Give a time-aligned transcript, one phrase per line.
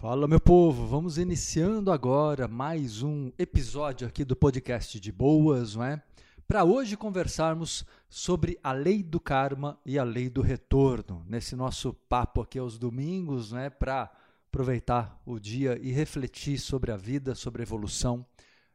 [0.00, 0.86] Fala, meu povo!
[0.86, 6.00] Vamos iniciando agora mais um episódio aqui do podcast de Boas, não é?
[6.46, 11.24] Para hoje conversarmos sobre a lei do karma e a lei do retorno.
[11.26, 13.68] Nesse nosso papo aqui aos domingos, não é?
[13.68, 14.08] Para
[14.46, 18.24] aproveitar o dia e refletir sobre a vida, sobre a evolução,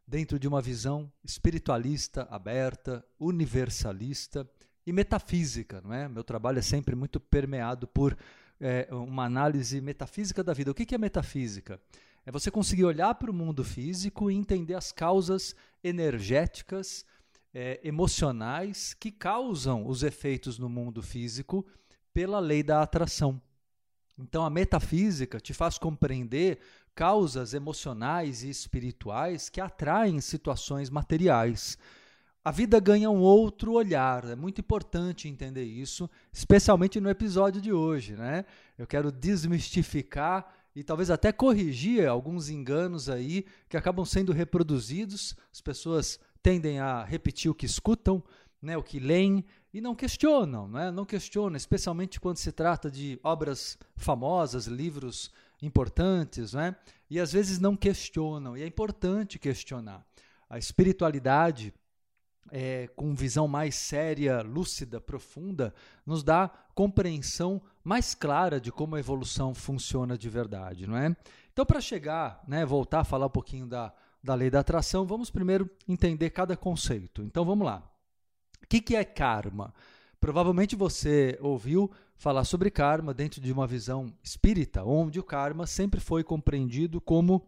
[0.05, 4.45] dentro de uma visão espiritualista, aberta, universalista
[4.85, 6.05] e metafísica, não é?
[6.09, 8.13] Meu trabalho é sempre muito permeado por
[8.63, 10.71] é, uma análise metafísica da vida.
[10.71, 11.79] O que, que é metafísica?
[12.25, 17.05] É você conseguir olhar para o mundo físico e entender as causas energéticas,
[17.53, 21.65] é, emocionais que causam os efeitos no mundo físico
[22.13, 23.41] pela lei da atração.
[24.17, 26.59] Então, a metafísica te faz compreender
[26.95, 31.77] causas emocionais e espirituais que atraem situações materiais
[32.43, 34.25] a vida ganha um outro olhar.
[34.25, 38.15] É muito importante entender isso, especialmente no episódio de hoje.
[38.15, 38.43] Né?
[38.77, 45.35] Eu quero desmistificar e talvez até corrigir alguns enganos aí que acabam sendo reproduzidos.
[45.53, 48.21] As pessoas tendem a repetir o que escutam,
[48.61, 50.91] né, o que leem e não questionam, né?
[50.91, 56.75] não questionam, especialmente quando se trata de obras famosas, livros importantes, né?
[57.09, 58.57] e às vezes não questionam.
[58.57, 60.05] E é importante questionar.
[60.49, 61.73] A espiritualidade
[62.51, 65.73] é, com visão mais séria, lúcida, profunda,
[66.05, 71.15] nos dá compreensão mais clara de como a evolução funciona de verdade, não é?
[71.51, 75.29] Então, para chegar, né, voltar a falar um pouquinho da, da lei da atração, vamos
[75.29, 77.21] primeiro entender cada conceito.
[77.21, 77.83] Então, vamos lá.
[78.63, 79.73] O que, que é karma?
[80.19, 85.99] Provavelmente você ouviu falar sobre karma dentro de uma visão espírita, onde o karma sempre
[85.99, 87.45] foi compreendido como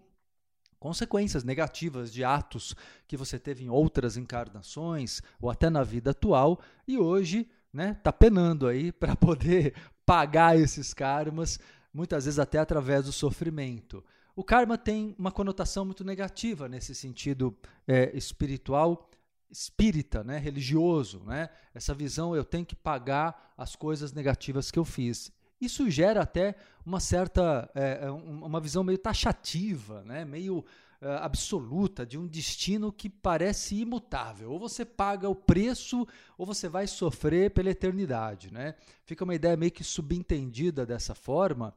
[0.86, 2.76] consequências negativas de atos
[3.08, 8.14] que você teve em outras encarnações ou até na vida atual e hoje né, tá
[8.14, 9.74] penando aí para poder
[10.06, 11.60] pagar esses karmas,
[11.92, 14.06] muitas vezes até através do sofrimento.
[14.36, 19.10] O karma tem uma conotação muito negativa nesse sentido é, espiritual,
[19.50, 21.50] espírita, né, religioso, né?
[21.74, 25.32] Essa visão eu tenho que pagar as coisas negativas que eu fiz.
[25.60, 26.56] Isso gera até
[26.86, 30.26] uma certa, é, é uma visão meio taxativa, né?
[30.26, 30.64] meio
[31.02, 34.52] é, absoluta de um destino que parece imutável.
[34.52, 36.08] Ou você paga o preço,
[36.38, 38.52] ou você vai sofrer pela eternidade.
[38.52, 38.76] Né?
[39.06, 41.74] Fica uma ideia meio que subentendida dessa forma,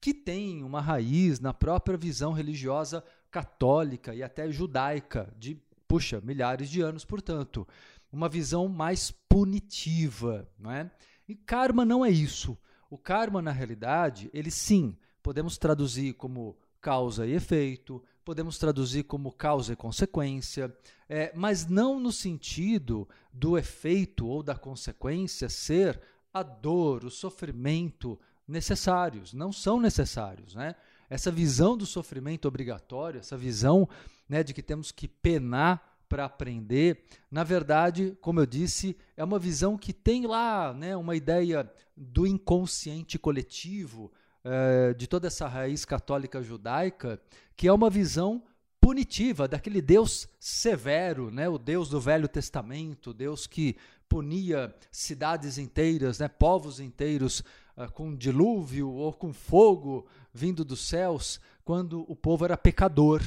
[0.00, 6.68] que tem uma raiz na própria visão religiosa católica e até judaica, de, puxa, milhares
[6.68, 7.66] de anos, portanto.
[8.12, 10.48] Uma visão mais punitiva.
[10.58, 10.90] Né?
[11.28, 12.58] E karma não é isso.
[12.90, 19.30] O karma, na realidade, ele sim, podemos traduzir como causa e efeito, podemos traduzir como
[19.30, 20.76] causa e consequência,
[21.08, 26.00] é, mas não no sentido do efeito ou da consequência ser
[26.32, 30.54] a dor, o sofrimento necessários, não são necessários.
[30.54, 30.74] Né?
[31.08, 33.88] Essa visão do sofrimento obrigatório, essa visão
[34.28, 39.38] né, de que temos que penar para aprender, na verdade, como eu disse, é uma
[39.38, 44.10] visão que tem lá né, uma ideia do inconsciente coletivo,
[44.42, 47.20] é, de toda essa raiz católica judaica,
[47.56, 48.42] que é uma visão
[48.80, 53.76] punitiva daquele Deus severo, né, o Deus do Velho Testamento, Deus que
[54.08, 57.44] punia cidades inteiras, né, povos inteiros
[57.76, 63.22] uh, com dilúvio ou com fogo vindo dos céus, quando o povo era pecador.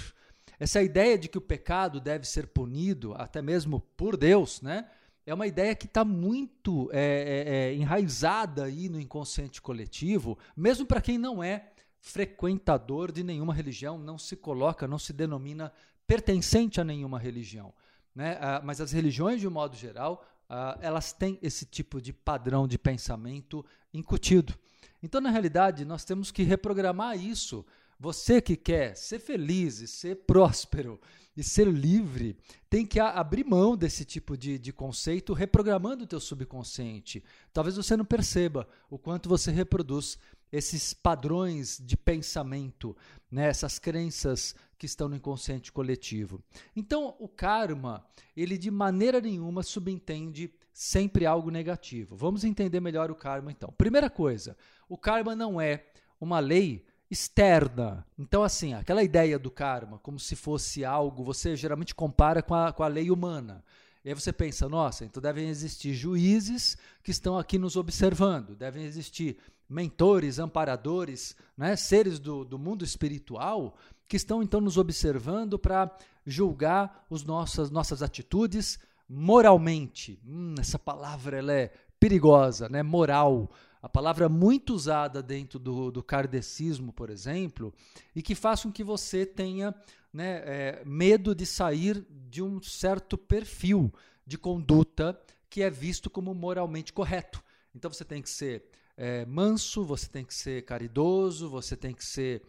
[0.60, 4.88] Essa ideia de que o pecado deve ser punido, até mesmo por Deus, né?
[5.26, 10.86] É uma ideia que está muito é, é, é, enraizada aí no inconsciente coletivo, mesmo
[10.86, 11.70] para quem não é
[12.02, 15.72] frequentador de nenhuma religião, não se coloca, não se denomina
[16.06, 17.74] pertencente a nenhuma religião.
[18.14, 18.38] Né?
[18.42, 22.68] Ah, mas as religiões, de um modo geral, ah, elas têm esse tipo de padrão
[22.68, 24.54] de pensamento incutido.
[25.02, 27.66] Então, na realidade, nós temos que reprogramar isso
[28.00, 31.00] você que quer ser feliz e ser próspero
[31.36, 32.38] e ser livre,
[32.70, 37.24] tem que abrir mão desse tipo de, de conceito, reprogramando o teu subconsciente.
[37.52, 40.18] Talvez você não perceba o quanto você reproduz
[40.52, 42.96] esses padrões de pensamento,
[43.32, 46.44] né, essas crenças que estão no inconsciente coletivo.
[46.76, 48.06] Então, o karma,
[48.38, 52.16] ele de maneira nenhuma subentende sempre algo negativo.
[52.16, 53.74] Vamos entender melhor o karma então.
[53.76, 54.56] Primeira coisa,
[54.88, 55.88] o karma não é
[56.20, 58.06] uma lei externa.
[58.18, 62.74] Então, assim, aquela ideia do karma, como se fosse algo, você geralmente compara com a,
[62.74, 63.64] com a lei humana.
[64.04, 68.84] E aí você pensa, nossa, então devem existir juízes que estão aqui nos observando, devem
[68.84, 69.38] existir
[69.70, 73.78] mentores, amparadores, né, seres do, do mundo espiritual
[74.08, 75.90] que estão então nos observando para
[76.26, 78.78] julgar as nossas, nossas atitudes
[79.08, 80.20] moralmente.
[80.26, 82.84] Hum, essa palavra ela é perigosa, né?
[82.84, 83.50] moral
[83.84, 87.74] a palavra muito usada dentro do, do kardecismo, por exemplo,
[88.16, 89.76] e que faz com que você tenha
[90.14, 93.94] né, é, medo de sair de um certo perfil
[94.26, 95.20] de conduta
[95.50, 97.44] que é visto como moralmente correto.
[97.76, 98.64] Então você tem que ser
[98.96, 102.42] é, manso, você tem que ser caridoso, você tem que ser.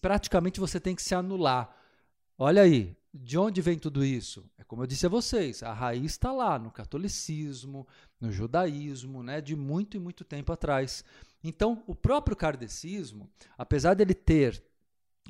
[0.00, 1.76] Praticamente você tem que se anular.
[2.36, 4.44] Olha aí, de onde vem tudo isso?
[4.58, 7.86] É como eu disse a vocês, a raiz está lá no catolicismo,
[8.22, 11.04] no judaísmo, né, de muito e muito tempo atrás.
[11.42, 13.28] Então, o próprio kardecismo,
[13.58, 14.62] apesar dele ter,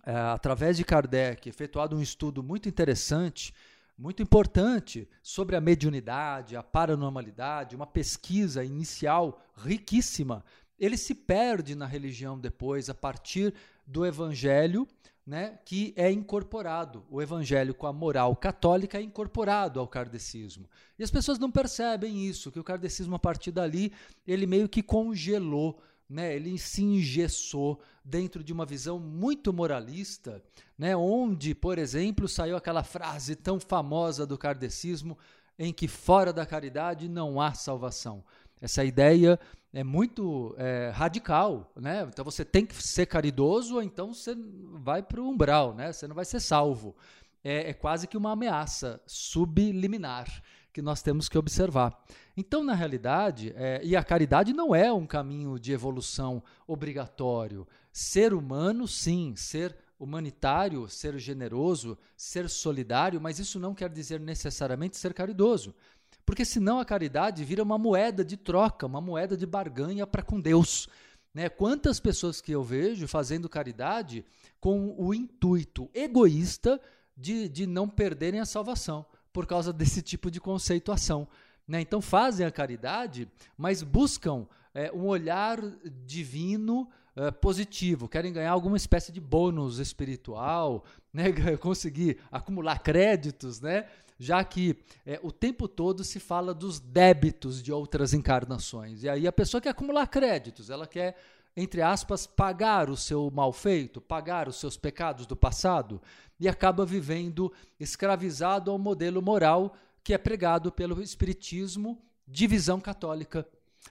[0.05, 3.55] é, através de Kardec, efetuado um estudo muito interessante,
[3.97, 10.45] muito importante sobre a mediunidade, a paranormalidade, uma pesquisa inicial riquíssima,
[10.79, 13.55] ele se perde na religião depois, a partir
[13.87, 14.87] do evangelho
[15.27, 17.05] né, que é incorporado.
[17.09, 20.69] O evangelho com a moral católica é incorporado ao kardecismo.
[20.99, 23.93] E as pessoas não percebem isso, que o kardecismo, a partir dali,
[24.27, 30.43] ele meio que congelou, né, ele se engessou dentro de uma visão muito moralista,
[30.77, 35.17] né, onde, por exemplo, saiu aquela frase tão famosa do kardecismo,
[35.59, 38.25] em que fora da caridade não há salvação.
[38.61, 39.39] Essa ideia
[39.73, 42.07] é muito é, radical, né?
[42.09, 44.37] Então você tem que ser caridoso, ou então você
[44.75, 45.93] vai para o umbral, né?
[45.93, 46.95] Você não vai ser salvo.
[47.43, 50.43] É, é, quase que uma ameaça subliminar
[50.73, 52.03] que nós temos que observar.
[52.37, 57.67] Então, na realidade, é, e a caridade não é um caminho de evolução obrigatório.
[57.93, 64.97] Ser humano, sim, ser humanitário, ser generoso, ser solidário, mas isso não quer dizer necessariamente
[64.97, 65.75] ser caridoso.
[66.25, 70.41] Porque senão a caridade vira uma moeda de troca, uma moeda de barganha para com
[70.41, 70.89] Deus.
[71.35, 71.49] Né?
[71.49, 74.25] Quantas pessoas que eu vejo fazendo caridade
[74.61, 76.81] com o intuito egoísta
[77.17, 81.27] de, de não perderem a salvação por causa desse tipo de conceituação.
[81.67, 81.81] Né?
[81.81, 85.61] Então fazem a caridade, mas buscam é, um olhar
[86.05, 91.25] divino é, positivo, querem ganhar alguma espécie de bônus espiritual, né?
[91.61, 93.87] conseguir acumular créditos, né?
[94.23, 99.03] Já que é, o tempo todo se fala dos débitos de outras encarnações.
[99.03, 101.17] E aí a pessoa quer acumular créditos, ela quer,
[101.57, 106.01] entre aspas, pagar o seu mal feito, pagar os seus pecados do passado,
[106.39, 113.47] e acaba vivendo escravizado ao modelo moral que é pregado pelo Espiritismo de visão católica.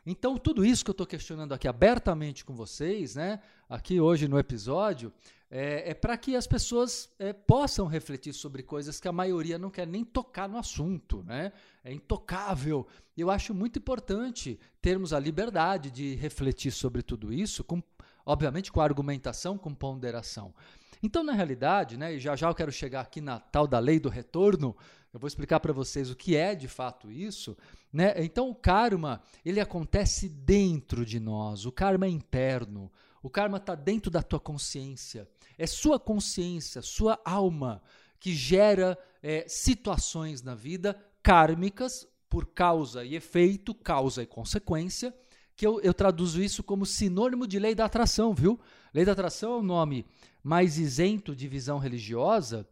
[0.06, 3.42] Então, tudo isso que eu estou questionando aqui abertamente com vocês, né,
[3.72, 5.14] aqui hoje no episódio,
[5.50, 9.70] é, é para que as pessoas é, possam refletir sobre coisas que a maioria não
[9.70, 11.54] quer nem tocar no assunto, né?
[11.82, 12.86] É intocável.
[13.16, 17.82] Eu acho muito importante termos a liberdade de refletir sobre tudo isso, com,
[18.26, 20.54] obviamente com argumentação, com ponderação.
[21.02, 24.02] Então, na realidade, né, e já já eu quero chegar aqui na tal da lei
[24.02, 24.76] do retorno,
[25.14, 27.58] eu vou explicar para vocês o que é de fato isso.
[27.92, 28.14] Né?
[28.18, 32.92] Então, o karma ele acontece dentro de nós, o karma é interno.
[33.22, 35.28] O karma está dentro da tua consciência.
[35.58, 37.82] É sua consciência, sua alma,
[38.20, 45.14] que gera é, situações na vida kármicas por causa e efeito, causa e consequência,
[45.56, 48.60] que eu, eu traduzo isso como sinônimo de lei da atração, viu?
[48.94, 50.06] Lei da atração é um nome
[50.42, 52.68] mais isento de visão religiosa,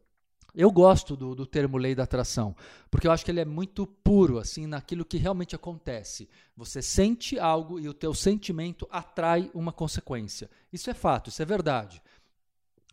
[0.54, 2.56] eu gosto do, do, termo lei da atração,
[2.90, 6.30] porque eu acho que ele é muito puro, assim, naquilo que realmente acontece.
[6.56, 10.50] Você sente algo e o teu sentimento atrai uma consequência.
[10.72, 12.02] Isso é fato, isso é verdade.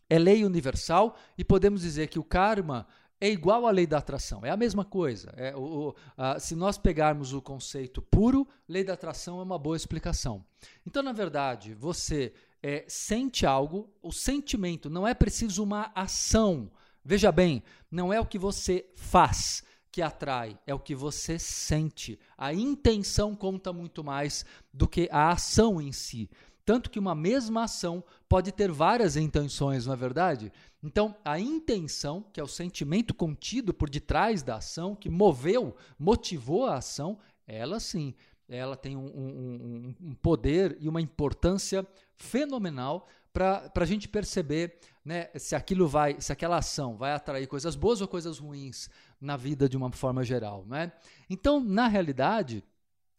[0.09, 2.87] É lei universal e podemos dizer que o karma
[3.19, 5.33] é igual à lei da atração, é a mesma coisa.
[5.35, 9.75] É, o, a, se nós pegarmos o conceito puro, lei da atração é uma boa
[9.75, 10.45] explicação.
[10.85, 16.71] Então, na verdade, você é, sente algo, o sentimento não é preciso uma ação
[17.07, 22.19] Veja bem, não é o que você faz que atrai, é o que você sente.
[22.37, 26.29] A intenção conta muito mais do que a ação em si.
[26.65, 30.51] Tanto que uma mesma ação pode ter várias intenções, não é verdade?
[30.83, 36.65] Então, a intenção, que é o sentimento contido por detrás da ação, que moveu, motivou
[36.65, 38.13] a ação, ela sim,
[38.49, 41.87] ela tem um, um, um poder e uma importância
[42.17, 47.75] fenomenal para a gente perceber né, se aquilo vai, se aquela ação vai atrair coisas
[47.75, 48.89] boas ou coisas ruins
[49.21, 50.65] na vida de uma forma geral.
[50.65, 50.91] Né?
[51.29, 52.63] Então, na realidade,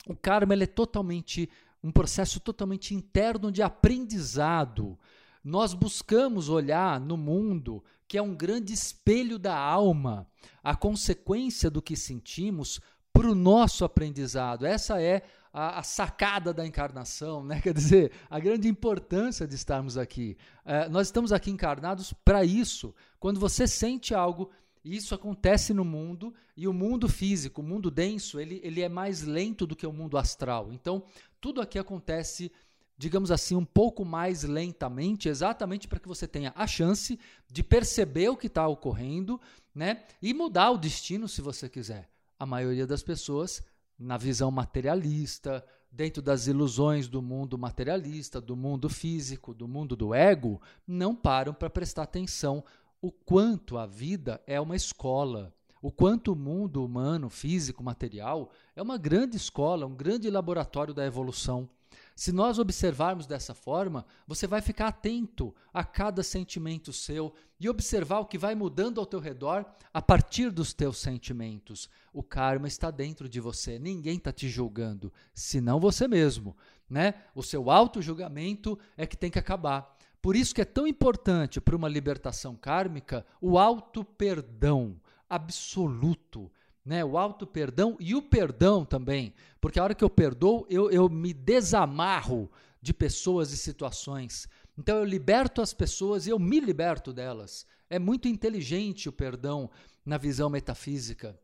[0.08, 1.48] o karma ele é totalmente
[1.84, 4.98] um processo totalmente interno de aprendizado.
[5.44, 10.26] Nós buscamos olhar no mundo que é um grande espelho da alma,
[10.64, 12.80] a consequência do que sentimos
[13.12, 14.66] para o nosso aprendizado.
[14.66, 15.22] Essa é
[15.52, 17.60] a, a, sacada da encarnação, né?
[17.62, 20.36] quer dizer, a grande importância de estarmos aqui.
[20.64, 22.94] É, nós estamos aqui encarnados para isso.
[23.18, 24.50] Quando você sente algo,
[24.84, 29.22] isso acontece no mundo, e o mundo físico, o mundo denso, ele, ele é mais
[29.22, 30.72] lento do que o mundo astral.
[30.72, 31.02] Então,
[31.40, 32.50] tudo aqui acontece
[32.98, 37.16] digamos assim, um pouco mais lentamente, exatamente para que você tenha a chance
[37.48, 39.40] de perceber o que está ocorrendo
[39.72, 42.10] né, e mudar o destino se você quiser.
[42.36, 43.62] A maioria das pessoas,
[43.98, 50.14] na visão materialista, dentro das ilusões do mundo materialista, do mundo físico, do mundo do
[50.14, 52.62] ego, não param para prestar atenção
[53.00, 58.82] o quanto a vida é uma escola, o quanto o mundo humano, físico, material é
[58.82, 61.68] uma grande escola, um grande laboratório da evolução.
[62.18, 68.18] Se nós observarmos dessa forma, você vai ficar atento a cada sentimento seu e observar
[68.18, 71.88] o que vai mudando ao teu redor a partir dos teus sentimentos.
[72.12, 76.56] O karma está dentro de você, ninguém está te julgando, senão você mesmo.
[76.90, 77.14] Né?
[77.36, 79.96] O seu auto-julgamento é que tem que acabar.
[80.20, 86.50] Por isso que é tão importante para uma libertação kármica o auto-perdão absoluto
[86.88, 87.04] né?
[87.04, 91.06] O auto perdão e o perdão também, porque a hora que eu perdoo, eu, eu
[91.06, 94.48] me desamarro de pessoas e situações.
[94.78, 97.66] Então eu liberto as pessoas e eu me liberto delas.
[97.90, 99.70] É muito inteligente o perdão
[100.02, 101.38] na visão metafísica.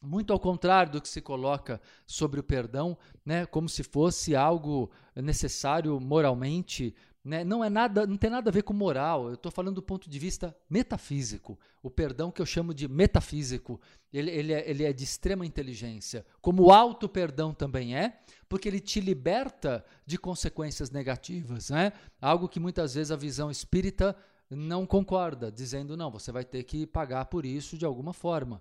[0.00, 2.96] Muito ao contrário do que se coloca sobre o perdão,
[3.26, 7.42] né, como se fosse algo necessário moralmente né?
[7.42, 9.28] Não é nada, não tem nada a ver com moral.
[9.28, 11.58] Eu estou falando do ponto de vista metafísico.
[11.82, 13.80] O perdão que eu chamo de metafísico,
[14.12, 16.26] ele, ele, é, ele é de extrema inteligência.
[16.42, 21.94] Como o auto perdão também é, porque ele te liberta de consequências negativas, né?
[22.20, 24.14] Algo que muitas vezes a visão espírita
[24.50, 28.60] não concorda, dizendo não, você vai ter que pagar por isso de alguma forma.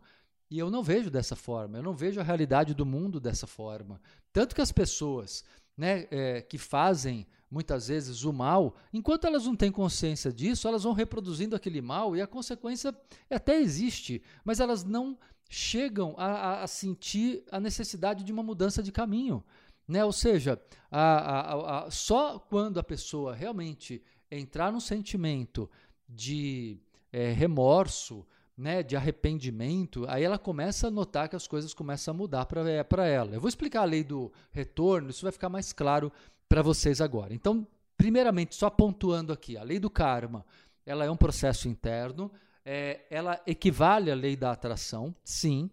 [0.49, 1.77] E eu não vejo dessa forma.
[1.79, 3.99] Eu não vejo a realidade do mundo dessa forma.
[4.31, 5.43] Tanto que as pessoas
[5.75, 10.83] né, é, que fazem muitas vezes o mal, enquanto elas não têm consciência disso, elas
[10.83, 12.95] vão reproduzindo aquele mal e a consequência
[13.29, 15.15] até existe, mas elas não
[15.47, 19.43] chegam a, a sentir a necessidade de uma mudança de caminho.
[19.87, 20.03] Né?
[20.03, 25.69] Ou seja, a, a, só quando a pessoa realmente entrar num sentimento
[26.09, 26.79] de
[27.11, 28.25] é, remorso,
[28.57, 32.69] né, de arrependimento, aí ela começa a notar que as coisas começam a mudar para
[32.69, 33.33] é, ela.
[33.33, 36.11] Eu vou explicar a lei do retorno, isso vai ficar mais claro
[36.53, 37.33] para vocês agora.
[37.33, 37.65] Então,
[37.97, 40.45] primeiramente, só pontuando aqui, a lei do karma,
[40.85, 42.31] ela é um processo interno,
[42.63, 45.67] é, ela equivale à lei da atração, sim,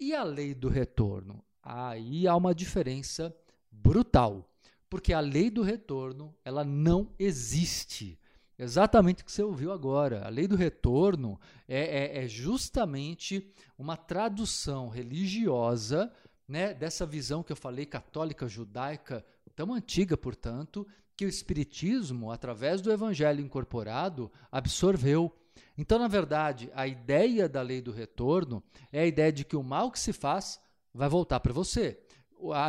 [0.00, 1.44] e a lei do retorno.
[1.62, 3.36] Aí há uma diferença
[3.70, 4.50] brutal,
[4.88, 8.18] porque a lei do retorno, ela não existe.
[8.58, 10.24] Exatamente o que você ouviu agora.
[10.24, 11.38] A lei do retorno
[11.68, 16.10] é, é, é justamente uma tradução religiosa
[16.48, 19.22] né, dessa visão que eu falei, católica, judaica,
[19.54, 25.32] tão antiga, portanto, que o Espiritismo, através do Evangelho incorporado, absorveu.
[25.78, 29.62] Então, na verdade, a ideia da lei do retorno é a ideia de que o
[29.62, 30.60] mal que se faz
[30.92, 31.98] vai voltar para você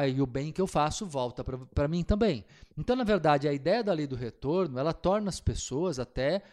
[0.08, 2.46] e o bem que eu faço volta para mim também.
[2.78, 6.44] Então, na verdade, a ideia da lei do retorno, ela torna as pessoas até,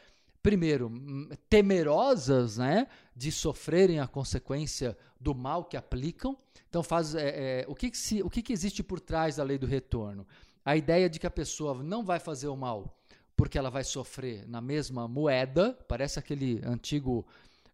[0.43, 0.91] primeiro,
[1.49, 6.37] temerosas né, de sofrerem a consequência do mal que aplicam.
[6.69, 9.45] Então, faz, é, é, o, que, que, se, o que, que existe por trás da
[9.45, 10.27] lei do retorno?
[10.65, 12.99] A ideia de que a pessoa não vai fazer o mal
[13.37, 17.27] porque ela vai sofrer na mesma moeda, parece aquele antigo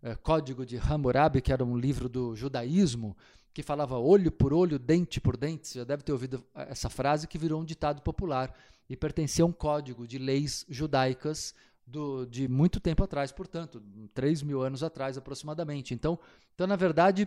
[0.03, 3.17] é, código de Hammurabi, que era um livro do judaísmo,
[3.53, 5.69] que falava olho por olho, dente por dente.
[5.69, 8.55] Você já deve ter ouvido essa frase que virou um ditado popular
[8.89, 11.55] e pertencia a um código de leis judaicas
[11.89, 13.83] do, de muito tempo atrás, portanto,
[14.15, 15.95] 3 mil anos atrás aproximadamente.
[15.95, 16.19] Então,
[16.55, 17.27] então, na verdade,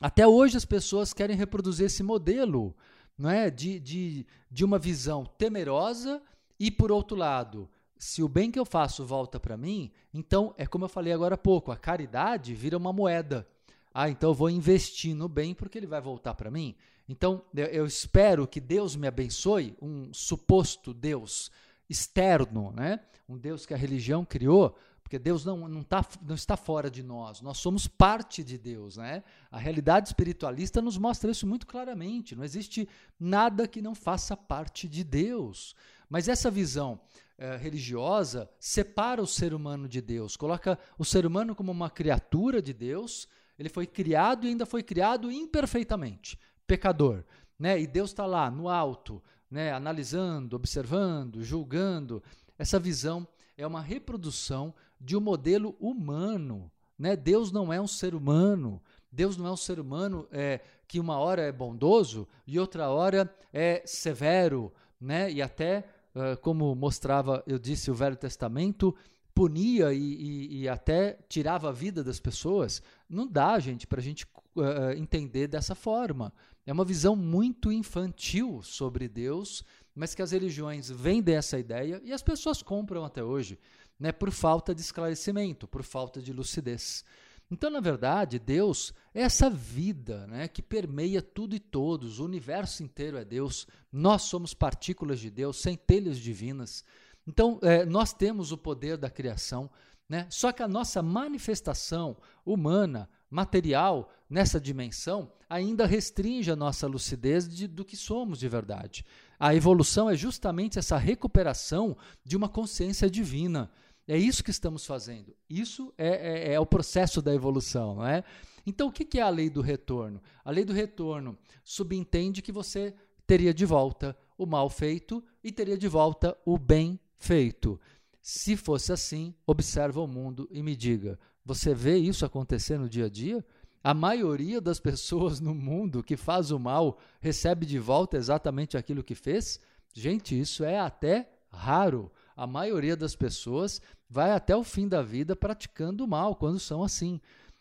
[0.00, 2.74] até hoje as pessoas querem reproduzir esse modelo
[3.16, 3.50] não é?
[3.50, 6.22] de, de, de uma visão temerosa
[6.58, 7.68] e, por outro lado,
[7.98, 11.34] se o bem que eu faço volta para mim, então é como eu falei agora
[11.34, 13.46] há pouco, a caridade vira uma moeda.
[13.94, 16.74] Ah, então eu vou investir no bem porque ele vai voltar para mim.
[17.08, 21.50] Então eu espero que Deus me abençoe, um suposto Deus
[21.88, 23.00] externo, né?
[23.28, 27.02] um Deus que a religião criou, porque Deus não, não, tá, não está fora de
[27.02, 28.96] nós, nós somos parte de Deus.
[28.96, 29.22] Né?
[29.50, 32.34] A realidade espiritualista nos mostra isso muito claramente.
[32.34, 35.74] Não existe nada que não faça parte de Deus.
[36.08, 37.00] Mas essa visão
[37.38, 42.60] eh, religiosa separa o ser humano de Deus, coloca o ser humano como uma criatura
[42.62, 47.24] de Deus ele foi criado e ainda foi criado imperfeitamente, pecador.
[47.58, 47.80] Né?
[47.80, 49.22] E Deus está lá, no alto,
[49.52, 49.70] né?
[49.70, 52.22] analisando, observando, julgando.
[52.58, 56.72] Essa visão é uma reprodução de um modelo humano.
[56.98, 57.14] Né?
[57.14, 58.82] Deus não é um ser humano.
[59.12, 63.30] Deus não é um ser humano é, que uma hora é bondoso e outra hora
[63.52, 65.30] é severo, né?
[65.30, 68.96] E até, uh, como mostrava, eu disse, o Velho Testamento,
[69.34, 74.02] punia e, e, e, até tirava a vida das pessoas, não dá, gente, para a
[74.02, 76.32] gente uh, entender dessa forma.
[76.64, 79.64] É uma visão muito infantil sobre Deus
[79.94, 83.58] mas que as religiões vendem essa ideia e as pessoas compram até hoje,
[83.98, 87.04] né, por falta de esclarecimento, por falta de lucidez.
[87.50, 92.82] Então, na verdade, Deus é essa vida né, que permeia tudo e todos, o universo
[92.82, 96.82] inteiro é Deus, nós somos partículas de Deus, centelhas divinas.
[97.26, 99.70] Então, é, nós temos o poder da criação,
[100.08, 100.26] né?
[100.30, 107.68] só que a nossa manifestação humana, material, nessa dimensão, ainda restringe a nossa lucidez de,
[107.68, 109.04] do que somos de verdade.
[109.38, 113.70] A evolução é justamente essa recuperação de uma consciência divina.
[114.08, 115.36] É isso que estamos fazendo.
[115.50, 118.24] Isso é, é, é o processo da evolução, não é?
[118.64, 120.22] Então, o que é a lei do retorno?
[120.42, 122.94] A lei do retorno subentende que você
[123.26, 127.78] teria de volta o mal feito e teria de volta o bem feito.
[128.22, 133.06] Se fosse assim, observa o mundo e me diga: você vê isso acontecer no dia
[133.06, 133.44] a dia?
[133.82, 139.02] A maioria das pessoas no mundo que faz o mal recebe de volta exatamente aquilo
[139.02, 139.60] que fez?
[139.92, 142.10] Gente, isso é até raro.
[142.36, 146.82] A maioria das pessoas vai até o fim da vida praticando o mal quando são
[146.82, 147.20] assim.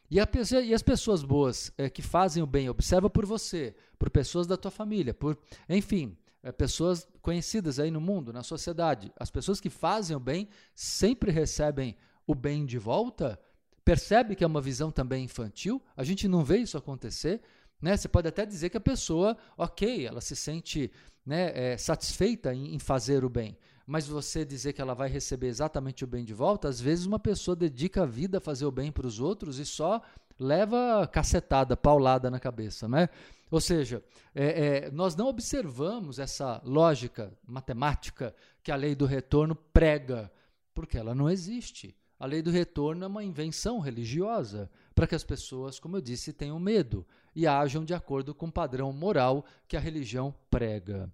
[0.09, 0.27] E, a,
[0.63, 4.57] e as pessoas boas é, que fazem o bem, observa por você, por pessoas da
[4.57, 5.37] tua família, por,
[5.69, 9.11] enfim, é, pessoas conhecidas aí no mundo, na sociedade.
[9.17, 11.95] As pessoas que fazem o bem sempre recebem
[12.27, 13.39] o bem de volta.
[13.83, 15.81] Percebe que é uma visão também infantil?
[15.95, 17.41] A gente não vê isso acontecer.
[17.81, 17.97] Né?
[17.97, 20.91] Você pode até dizer que a pessoa, ok, ela se sente
[21.25, 25.47] né, é, satisfeita em, em fazer o bem, mas você dizer que ela vai receber
[25.47, 28.71] exatamente o bem de volta, às vezes uma pessoa dedica a vida a fazer o
[28.71, 30.01] bem para os outros e só
[30.39, 33.09] leva cacetada, paulada na cabeça, né?
[33.50, 38.33] Ou seja, é, é, nós não observamos essa lógica matemática
[38.63, 40.31] que a lei do retorno prega,
[40.73, 41.93] porque ela não existe.
[42.21, 46.31] A lei do retorno é uma invenção religiosa para que as pessoas, como eu disse,
[46.31, 47.03] tenham medo
[47.35, 51.11] e ajam de acordo com o padrão moral que a religião prega.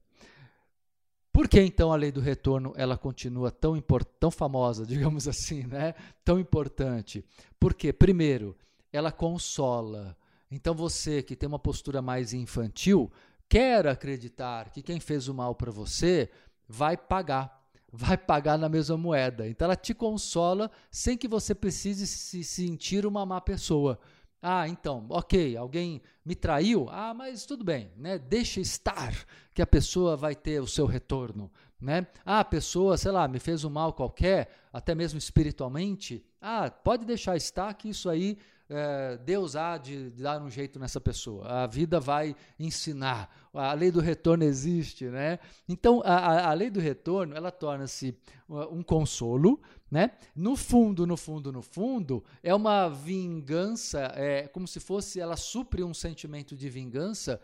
[1.31, 3.81] Por que então a lei do retorno ela continua tão,
[4.19, 5.95] tão famosa, digamos assim, né?
[6.25, 7.23] tão importante?
[7.57, 8.53] Porque, primeiro,
[8.91, 10.13] ela consola.
[10.51, 13.09] Então você que tem uma postura mais infantil,
[13.47, 16.29] quer acreditar que quem fez o mal para você
[16.67, 17.56] vai pagar
[17.91, 19.47] vai pagar na mesma moeda.
[19.47, 23.99] Então ela te consola sem que você precise se sentir uma má pessoa.
[24.41, 26.87] Ah, então, ok, alguém me traiu?
[26.89, 28.19] Ah, mas tudo bem, né?
[28.19, 32.07] Deixa estar que a pessoa vai ter o seu retorno, né?
[32.25, 36.25] Ah, a pessoa, sei lá, me fez um mal qualquer, até mesmo espiritualmente.
[36.41, 38.37] Ah, pode deixar estar que isso aí
[38.69, 41.47] é, Deus há de dar um jeito nessa pessoa.
[41.47, 43.33] A vida vai ensinar.
[43.53, 45.39] A lei do retorno existe, né?
[45.67, 48.15] Então, a, a lei do retorno, ela torna-se
[48.49, 50.11] um consolo, né?
[50.35, 55.83] No fundo, no fundo, no fundo, é uma vingança, é como se fosse, ela supre
[55.83, 57.39] um sentimento de vingança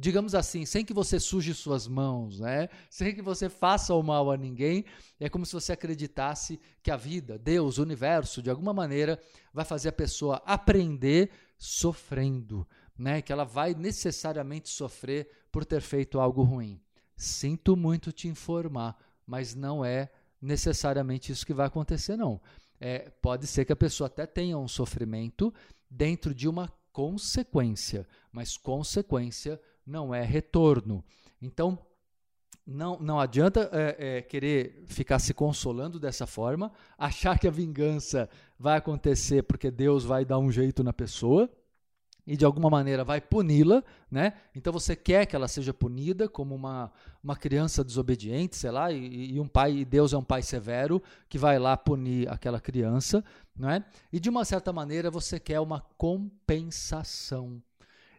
[0.00, 2.70] digamos assim, sem que você suje suas mãos, né?
[2.88, 4.86] sem que você faça o mal a ninguém,
[5.20, 9.20] é como se você acreditasse que a vida, Deus, o universo, de alguma maneira,
[9.52, 12.66] vai fazer a pessoa aprender sofrendo,
[12.98, 13.20] né?
[13.20, 16.80] que ela vai necessariamente sofrer por ter feito algo ruim.
[17.14, 20.10] Sinto muito te informar, mas não é
[20.40, 22.40] necessariamente isso que vai acontecer, não.
[22.80, 25.52] É, pode ser que a pessoa até tenha um sofrimento
[25.90, 31.04] dentro de uma consequência, mas consequência não é retorno.
[31.40, 31.78] Então,
[32.66, 38.28] não, não adianta é, é, querer ficar se consolando dessa forma, achar que a vingança
[38.58, 41.50] vai acontecer porque Deus vai dar um jeito na pessoa
[42.26, 44.34] e de alguma maneira vai puni-la, né?
[44.54, 46.92] Então você quer que ela seja punida como uma,
[47.24, 51.02] uma criança desobediente, sei lá, e, e um pai, e Deus é um pai severo
[51.28, 53.24] que vai lá punir aquela criança,
[53.56, 53.84] né?
[54.12, 57.60] E de uma certa maneira você quer uma compensação.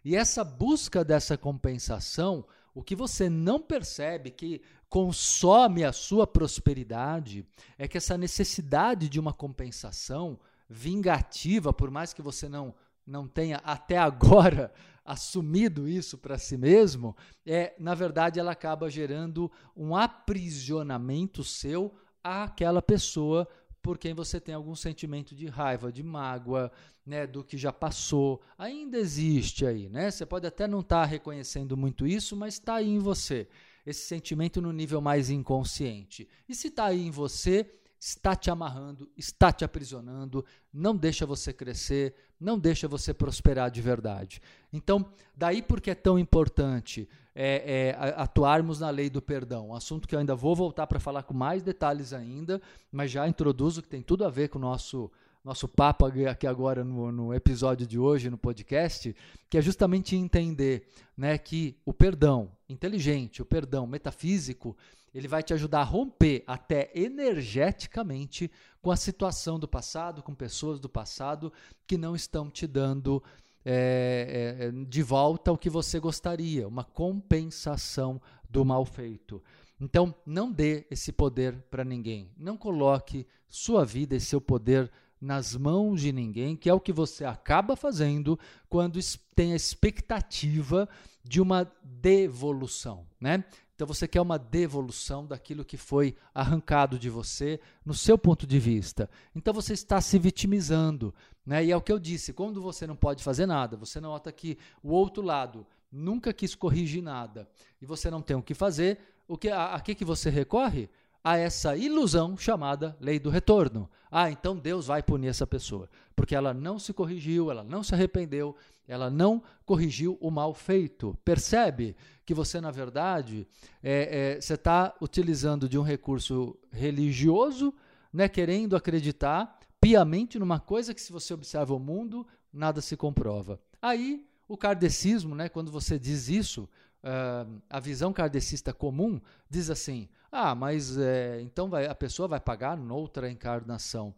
[0.03, 7.45] E essa busca dessa compensação, o que você não percebe que consome a sua prosperidade
[7.77, 12.73] é que essa necessidade de uma compensação vingativa, por mais que você não
[13.05, 14.71] não tenha até agora
[15.03, 22.81] assumido isso para si mesmo, é, na verdade ela acaba gerando um aprisionamento seu àquela
[22.81, 23.47] pessoa
[23.81, 26.71] por quem você tem algum sentimento de raiva, de mágoa,
[27.05, 28.41] né, do que já passou.
[28.57, 30.11] Ainda existe aí, né?
[30.11, 33.47] Você pode até não estar tá reconhecendo muito isso, mas está aí em você.
[33.85, 36.29] Esse sentimento no nível mais inconsciente.
[36.47, 37.67] E se está aí em você,
[38.01, 43.79] está te amarrando, está te aprisionando, não deixa você crescer, não deixa você prosperar de
[43.79, 44.41] verdade.
[44.73, 50.07] Então, daí porque é tão importante é, é, atuarmos na lei do perdão, um assunto
[50.07, 52.59] que eu ainda vou voltar para falar com mais detalhes ainda,
[52.91, 55.11] mas já introduzo que tem tudo a ver com o nosso
[55.43, 59.15] nosso papo aqui agora no, no, episódio de hoje, no podcast,
[59.49, 64.77] que é justamente entender né, que o perdão inteligente, o perdão metafísico,
[65.13, 68.49] ele vai te ajudar a romper até energeticamente
[68.81, 71.51] com a situação do passado, com pessoas do passado
[71.85, 73.21] que não estão te dando
[73.65, 79.43] é, é, de volta o que você gostaria, uma compensação do mal feito.
[79.79, 82.29] Então, não dê esse poder para ninguém.
[82.37, 86.91] Não coloque sua vida e seu poder nas mãos de ninguém, que é o que
[86.91, 88.99] você acaba fazendo quando
[89.35, 90.89] tem a expectativa
[91.23, 93.43] de uma devolução, né?
[93.75, 98.59] Então você quer uma devolução daquilo que foi arrancado de você no seu ponto de
[98.59, 99.09] vista.
[99.35, 101.13] Então você está se vitimizando,
[101.45, 101.65] né?
[101.65, 104.57] E é o que eu disse, quando você não pode fazer nada, você nota que
[104.83, 107.49] o outro lado nunca quis corrigir nada
[107.81, 110.89] e você não tem o que fazer, o que a, a que que você recorre?
[111.23, 113.89] A essa ilusão chamada lei do retorno.
[114.09, 117.93] Ah, então Deus vai punir essa pessoa, porque ela não se corrigiu, ela não se
[117.93, 118.55] arrependeu,
[118.87, 121.17] ela não corrigiu o mal feito.
[121.23, 123.47] Percebe que você, na verdade,
[123.81, 127.73] é, é, você está utilizando de um recurso religioso,
[128.11, 133.59] né, querendo acreditar piamente numa coisa que, se você observa o mundo, nada se comprova.
[133.81, 136.67] Aí, o kardecismo, né, quando você diz isso,
[137.03, 142.39] uh, a visão kardecista comum diz assim: ah, mas é, então vai, a pessoa vai
[142.39, 144.13] pagar noutra encarnação.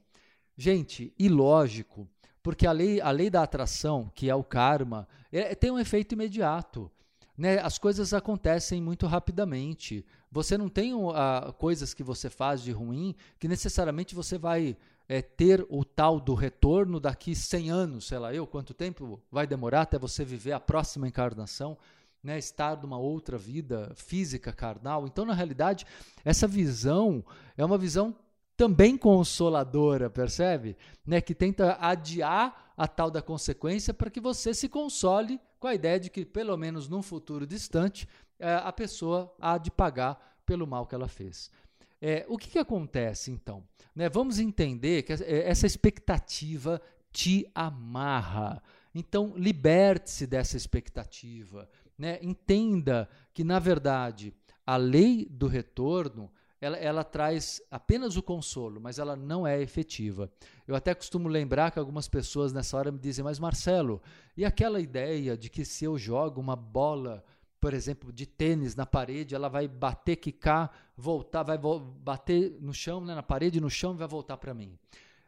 [0.56, 2.08] Gente, ilógico,
[2.44, 6.14] porque a lei, a lei da atração, que é o karma, é, tem um efeito
[6.14, 6.92] imediato.
[7.36, 7.58] Né?
[7.60, 10.06] As coisas acontecem muito rapidamente.
[10.32, 11.12] Você não tem uh,
[11.58, 16.34] coisas que você faz de ruim que necessariamente você vai é, ter o tal do
[16.34, 20.60] retorno daqui 100 anos, sei lá eu, quanto tempo vai demorar até você viver a
[20.60, 21.78] próxima encarnação
[22.24, 25.06] né, estar numa outra vida física, carnal.
[25.06, 25.86] Então, na realidade,
[26.24, 27.24] essa visão
[27.58, 28.16] é uma visão
[28.56, 30.78] também consoladora, percebe?
[31.06, 35.76] Né, que tenta adiar a tal da consequência para que você se console com a
[35.76, 38.08] ideia de que, pelo menos num futuro distante,
[38.40, 41.52] é, a pessoa há de pagar pelo mal que ela fez.
[42.02, 43.64] É, o que, que acontece então?
[43.96, 46.82] Né, vamos entender que essa expectativa
[47.12, 48.62] te amarra.
[48.94, 54.34] Então, liberte-se dessa expectativa né, entenda que, na verdade,
[54.66, 56.32] a lei do retorno
[56.64, 60.32] ela, ela, traz apenas o consolo, mas ela não é efetiva.
[60.66, 64.02] Eu até costumo lembrar que algumas pessoas nessa hora me dizem, mas Marcelo,
[64.38, 67.22] e aquela ideia de que se eu jogo uma bola,
[67.60, 72.74] por exemplo, de tênis na parede, ela vai bater, quicar, voltar, vai vo bater no
[72.74, 74.80] chão, né, na parede, no chão e vai voltar para mim.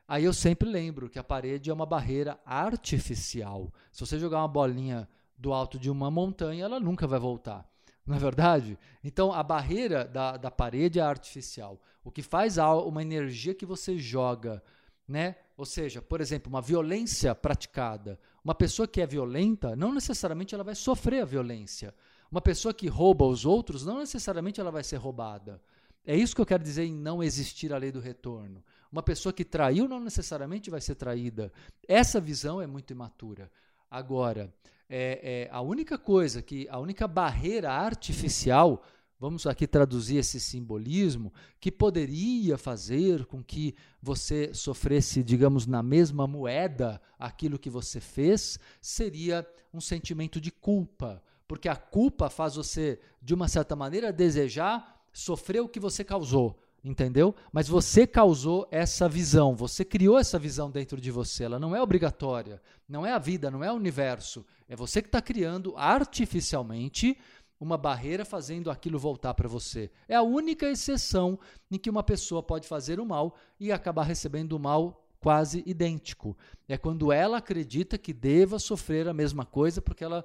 [0.07, 3.73] Aí eu sempre lembro que a parede é uma barreira artificial.
[3.91, 5.05] Se você jogar uma bolinha
[5.37, 7.69] do alto de uma montanha, ela nunca vai voltar.
[8.05, 8.77] Não é verdade?
[9.03, 11.81] Então, a barreira da, da parede é artificial.
[12.03, 14.61] O que faz uma energia que você joga,
[15.07, 15.35] né?
[15.57, 18.19] Ou seja, por exemplo, uma violência praticada.
[18.43, 21.93] Uma pessoa que é violenta, não necessariamente ela vai sofrer a violência.
[22.29, 25.61] Uma pessoa que rouba os outros, não necessariamente ela vai ser roubada.
[26.05, 28.63] É isso que eu quero dizer em não existir a lei do retorno.
[28.91, 31.51] Uma pessoa que traiu não necessariamente vai ser traída.
[31.87, 33.51] Essa visão é muito imatura.
[33.89, 34.53] Agora,
[34.89, 38.83] é, é, a única coisa que, a única barreira artificial,
[39.19, 46.27] vamos aqui traduzir esse simbolismo, que poderia fazer com que você sofresse, digamos, na mesma
[46.27, 51.21] moeda aquilo que você fez, seria um sentimento de culpa.
[51.47, 56.59] Porque a culpa faz você, de uma certa maneira, desejar sofrer o que você causou
[56.89, 57.33] entendeu?
[57.51, 61.43] Mas você causou essa visão, você criou essa visão dentro de você.
[61.43, 64.45] Ela não é obrigatória, não é a vida, não é o universo.
[64.69, 67.17] É você que está criando artificialmente
[67.59, 69.89] uma barreira fazendo aquilo voltar para você.
[70.07, 71.39] É a única exceção
[71.71, 76.37] em que uma pessoa pode fazer o mal e acabar recebendo o mal quase idêntico.
[76.67, 80.23] É quando ela acredita que deva sofrer a mesma coisa porque ela,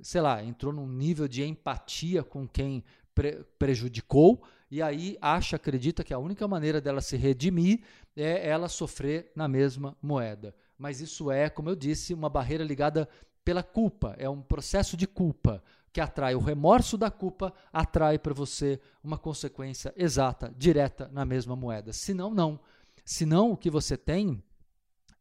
[0.00, 2.82] sei lá, entrou num nível de empatia com quem
[3.14, 7.80] pre prejudicou e aí acha, acredita que a única maneira dela se redimir
[8.16, 10.54] é ela sofrer na mesma moeda.
[10.78, 13.08] Mas isso é, como eu disse, uma barreira ligada
[13.44, 18.32] pela culpa, é um processo de culpa que atrai o remorso da culpa, atrai para
[18.32, 21.92] você uma consequência exata, direta na mesma moeda.
[21.92, 22.60] Senão, não.
[23.04, 24.40] Senão, o que você tem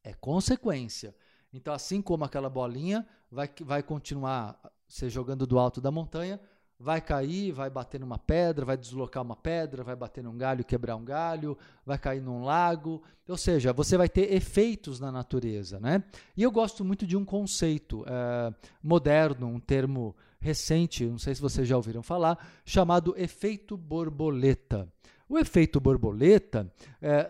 [0.04, 1.16] é consequência.
[1.52, 6.40] Então, assim como aquela bolinha vai, vai continuar se jogando do alto da montanha,
[6.80, 10.96] vai cair, vai bater numa pedra, vai deslocar uma pedra, vai bater num galho, quebrar
[10.96, 13.04] um galho, vai cair num lago.
[13.28, 15.80] Ou seja, você vai ter efeitos na natureza.
[15.80, 16.02] Né?
[16.38, 21.42] E eu gosto muito de um conceito é, moderno, um termo recente, não sei se
[21.42, 24.88] vocês já ouviram falar, chamado efeito borboleta.
[25.30, 27.30] O efeito borboleta, é,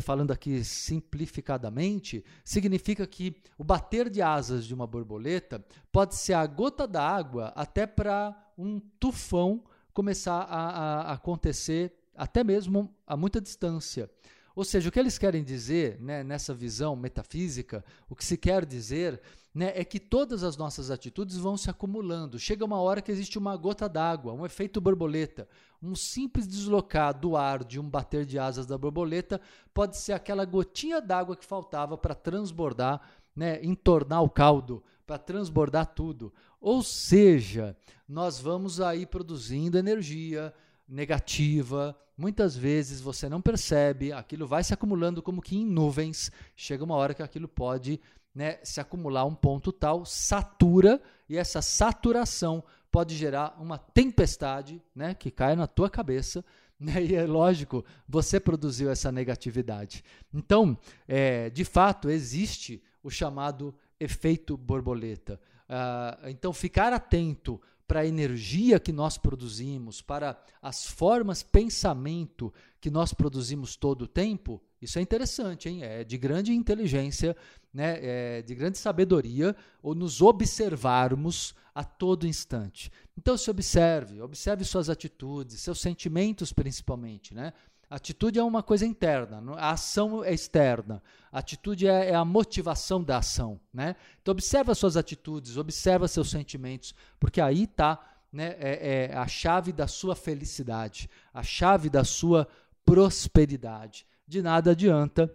[0.00, 6.44] falando aqui simplificadamente, significa que o bater de asas de uma borboleta pode ser a
[6.44, 9.62] gota d'água até para um tufão
[9.94, 14.10] começar a, a acontecer até mesmo a muita distância.
[14.54, 18.64] Ou seja, o que eles querem dizer né, nessa visão metafísica, o que se quer
[18.64, 19.20] dizer
[19.54, 22.38] né, é que todas as nossas atitudes vão se acumulando.
[22.38, 25.48] Chega uma hora que existe uma gota d'água, um efeito borboleta.
[25.82, 29.40] Um simples deslocar do ar de um bater de asas da borboleta
[29.72, 33.00] pode ser aquela gotinha d'água que faltava para transbordar,
[33.34, 36.32] né, entornar o caldo, para transbordar tudo.
[36.60, 37.76] Ou seja,
[38.08, 40.52] nós vamos aí produzindo energia
[40.90, 41.96] negativa.
[42.16, 46.30] Muitas vezes você não percebe, aquilo vai se acumulando como que em nuvens.
[46.56, 48.00] Chega uma hora que aquilo pode
[48.34, 55.14] né, se acumular um ponto tal, satura, e essa saturação pode gerar uma tempestade né,
[55.14, 56.44] que cai na tua cabeça.
[56.82, 60.02] Né, e é lógico, você produziu essa negatividade.
[60.32, 65.38] Então, é, de fato, existe o chamado efeito borboleta.
[65.68, 72.88] Uh, então, ficar atento para a energia que nós produzimos, para as formas pensamento que
[72.88, 75.82] nós produzimos todo o tempo, isso é interessante, hein?
[75.82, 77.36] É de grande inteligência,
[77.74, 77.98] né?
[78.00, 82.92] É de grande sabedoria, ou nos observarmos a todo instante.
[83.18, 87.52] Então se observe, observe suas atitudes, seus sentimentos principalmente, né?
[87.90, 91.02] Atitude é uma coisa interna, a ação é externa.
[91.32, 93.60] A atitude é, é a motivação da ação.
[93.74, 93.96] Né?
[94.22, 97.98] Então, observa suas atitudes, observa seus sentimentos, porque aí está
[98.32, 102.46] né, é, é a chave da sua felicidade, a chave da sua
[102.84, 104.06] prosperidade.
[104.24, 105.34] De nada adianta,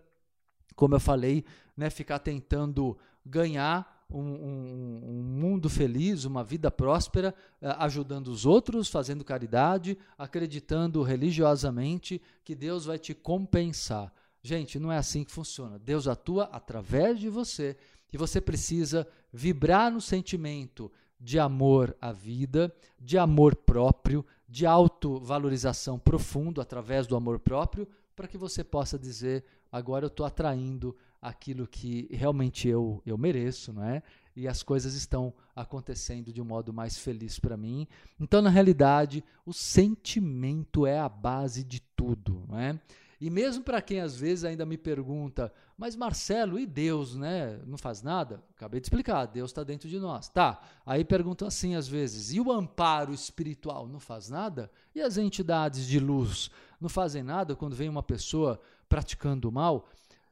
[0.78, 1.44] como eu falei,
[1.76, 8.46] né, ficar tentando ganhar um, um, um, mundo feliz, uma vida próspera, eh, ajudando os
[8.46, 14.14] outros, fazendo caridade, acreditando religiosamente que Deus vai te compensar.
[14.42, 15.80] Gente, não é assim que funciona.
[15.80, 17.76] Deus atua através de você
[18.14, 25.98] e você precisa vibrar no sentimento de amor à vida, de amor próprio, de autovalorização
[25.98, 31.68] profundo através do amor próprio, para que você possa dizer: agora eu estou atraindo aquilo
[31.68, 34.04] que realmente eu, eu mereço, não é?
[34.36, 37.88] E as coisas estão acontecendo de um modo mais feliz para mim.
[38.20, 42.80] Então, na realidade, o sentimento é a base de tudo, não é?
[43.20, 47.60] E mesmo para quem às vezes ainda me pergunta, mas Marcelo, e Deus, né?
[47.66, 48.44] Não faz nada?
[48.56, 50.28] Acabei de explicar, Deus está dentro de nós.
[50.28, 50.62] Tá.
[50.86, 54.70] Aí perguntam assim às vezes, e o amparo espiritual não faz nada?
[54.94, 59.88] E as entidades de luz não fazem nada quando vem uma pessoa praticando mal?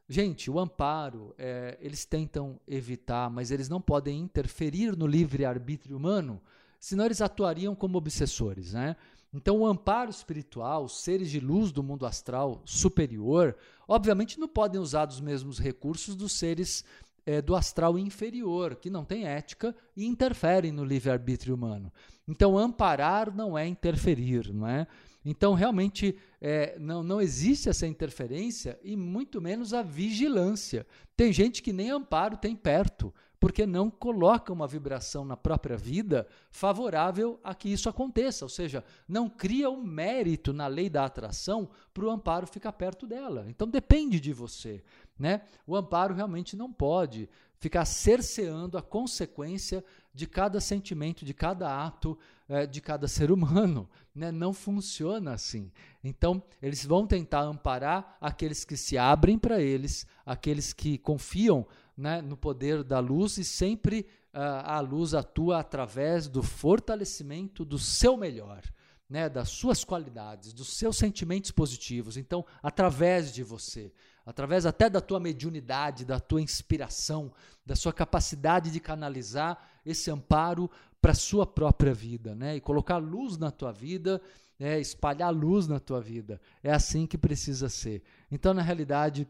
[0.07, 6.41] Gente, o amparo, é, eles tentam evitar, mas eles não podem interferir no livre-arbítrio humano,
[6.79, 8.73] senão eles atuariam como obsessores.
[8.73, 8.97] Né?
[9.33, 13.55] Então, o amparo espiritual, os seres de luz do mundo astral superior,
[13.87, 16.83] obviamente não podem usar os mesmos recursos dos seres
[17.25, 21.91] é, do astral inferior, que não tem ética e interferem no livre-arbítrio humano.
[22.27, 24.85] Então, amparar não é interferir, não é?
[25.25, 30.85] Então, realmente, é, não, não existe essa interferência e muito menos a vigilância.
[31.15, 36.25] Tem gente que nem amparo tem perto, porque não coloca uma vibração na própria vida
[36.49, 41.69] favorável a que isso aconteça, ou seja, não cria um mérito na lei da atração
[41.93, 43.45] para o amparo ficar perto dela.
[43.49, 44.81] Então depende de você.
[45.19, 45.41] Né?
[45.67, 49.83] O amparo realmente não pode ficar cerceando a consequência
[50.13, 52.17] de cada sentimento, de cada ato,
[52.53, 53.89] é, de cada ser humano.
[54.15, 54.31] Né?
[54.31, 55.71] Não funciona assim.
[56.03, 61.65] Então, eles vão tentar amparar aqueles que se abrem para eles, aqueles que confiam
[61.97, 67.79] né, no poder da luz e sempre uh, a luz atua através do fortalecimento do
[67.79, 68.61] seu melhor.
[69.09, 72.15] Né, das suas qualidades, dos seus sentimentos positivos.
[72.15, 73.91] Então, através de você,
[74.23, 77.31] através até da tua mediunidade, da tua inspiração,
[77.65, 80.69] da sua capacidade de canalizar esse amparo
[81.01, 82.55] para a sua própria vida, né?
[82.55, 84.21] E colocar luz na tua vida,
[84.59, 86.39] é, espalhar luz na tua vida.
[86.63, 88.01] É assim que precisa ser.
[88.31, 89.27] Então, na realidade,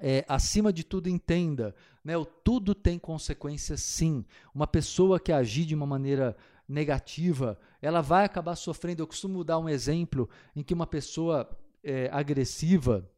[0.00, 2.16] é, acima de tudo, entenda, né?
[2.16, 4.24] O tudo tem consequências, sim.
[4.54, 6.36] Uma pessoa que agir de uma maneira
[6.68, 9.02] negativa, ela vai acabar sofrendo.
[9.02, 11.48] Eu costumo dar um exemplo em que uma pessoa
[11.82, 13.08] é, agressiva,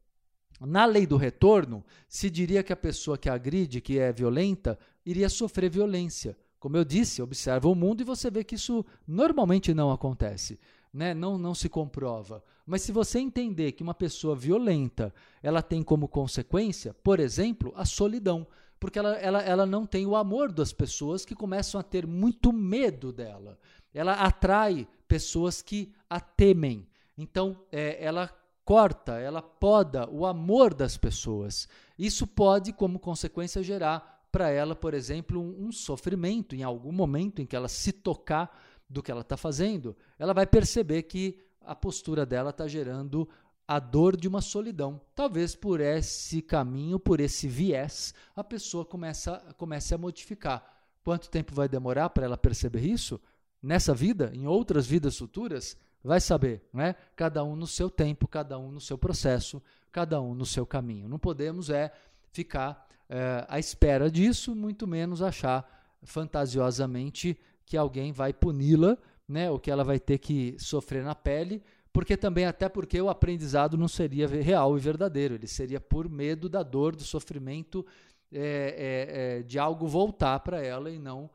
[0.59, 5.29] na lei do retorno, se diria que a pessoa que agride, que é violenta, iria
[5.29, 6.37] sofrer violência.
[6.59, 10.59] Como eu disse, observa o mundo e você vê que isso normalmente não acontece.
[10.93, 11.13] Né?
[11.13, 12.43] Não, não se comprova.
[12.65, 17.85] Mas se você entender que uma pessoa violenta ela tem como consequência, por exemplo, a
[17.85, 18.45] solidão,
[18.79, 22.51] porque ela, ela, ela não tem o amor das pessoas que começam a ter muito
[22.51, 23.57] medo dela.
[23.93, 26.87] Ela atrai pessoas que a temem.
[27.17, 28.29] Então, é, ela
[28.63, 31.67] corta, ela poda o amor das pessoas.
[31.97, 37.41] Isso pode, como consequência, gerar para ela, por exemplo, um, um, sofrimento em algum momento
[37.41, 38.57] em que ela se tocar
[38.89, 43.29] do que ela está fazendo, ela vai perceber que a postura dela está gerando
[43.67, 44.99] a dor de uma solidão.
[45.13, 50.65] Talvez por esse caminho, por esse viés, a pessoa começa, comece a modificar.
[51.03, 53.21] Quanto tempo vai demorar para ela perceber isso?
[53.61, 55.77] Nessa vida, em outras vidas futuras?
[56.03, 56.95] Vai saber, né?
[57.15, 59.61] Cada um no seu tempo, cada um no seu processo,
[59.91, 61.07] cada um no seu caminho.
[61.07, 61.91] Não podemos é
[62.31, 69.49] ficar é, à espera disso, muito menos achar fantasiosamente que alguém vai puni-la, né?
[69.49, 73.77] Ou que ela vai ter que sofrer na pele, porque também até porque o aprendizado
[73.77, 77.85] não seria real e verdadeiro, ele seria por medo da dor, do sofrimento
[78.31, 81.29] é, é, de algo voltar para ela e não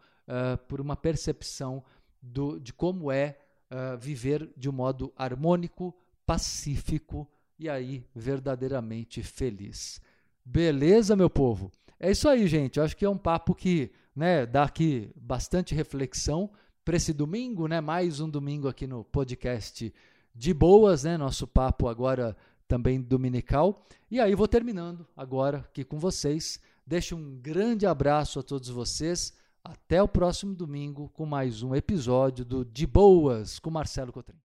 [0.69, 1.85] por uma percepção
[2.25, 3.37] do, de como é
[3.71, 5.95] uh, viver de um modo harmônico,
[6.27, 10.01] pacífico e aí verdadeiramente feliz.
[10.45, 11.73] Beleza, meu povo?
[11.99, 12.79] É isso aí, gente.
[12.79, 16.51] Eu acho que é um papo que né, dá aqui bastante reflexão
[16.85, 17.81] para esse domingo, né?
[17.81, 19.93] Mais um domingo aqui no podcast
[20.35, 21.17] de boas, né?
[21.17, 22.37] Nosso papo agora
[22.69, 23.87] também dominical.
[24.11, 26.61] E aí vou terminando agora aqui com vocês.
[26.87, 29.33] Deixo um grande abraço a todos vocês.
[29.65, 34.37] Até o próximo domingo com mais um episódio do De Boas com Marcelo Cotrim.